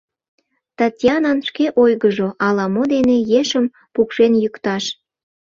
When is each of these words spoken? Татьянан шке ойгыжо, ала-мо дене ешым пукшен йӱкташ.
Татьянан 0.77 1.39
шке 1.47 1.65
ойгыжо, 1.83 2.27
ала-мо 2.47 2.83
дене 2.93 3.17
ешым 3.41 3.65
пукшен 3.93 4.33
йӱкташ. 4.41 4.83